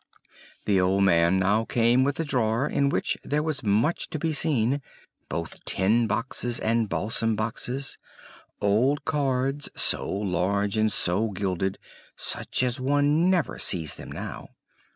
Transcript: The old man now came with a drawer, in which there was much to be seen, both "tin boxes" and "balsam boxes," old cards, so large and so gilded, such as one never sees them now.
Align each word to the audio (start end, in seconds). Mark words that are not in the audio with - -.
The 0.65 0.81
old 0.81 1.03
man 1.03 1.37
now 1.37 1.63
came 1.63 2.03
with 2.03 2.19
a 2.19 2.23
drawer, 2.25 2.67
in 2.67 2.89
which 2.89 3.19
there 3.23 3.43
was 3.43 3.61
much 3.61 4.09
to 4.09 4.17
be 4.17 4.33
seen, 4.33 4.81
both 5.29 5.63
"tin 5.63 6.07
boxes" 6.07 6.59
and 6.59 6.89
"balsam 6.89 7.35
boxes," 7.35 7.99
old 8.61 9.05
cards, 9.05 9.69
so 9.75 10.09
large 10.09 10.75
and 10.75 10.91
so 10.91 11.29
gilded, 11.29 11.77
such 12.15 12.63
as 12.63 12.79
one 12.79 13.29
never 13.29 13.59
sees 13.59 13.95
them 13.97 14.11
now. 14.11 14.47